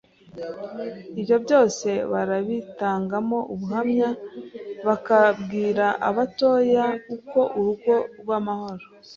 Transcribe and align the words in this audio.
Ibyo 1.19 1.35
byose 1.45 1.89
barabitangamo 2.11 3.37
ubuhamya, 3.53 4.09
bakabwira 4.87 5.85
abatoya 6.09 6.85
uko 7.15 7.39
urugo 7.57 7.93
rw’amahoro 8.19 8.85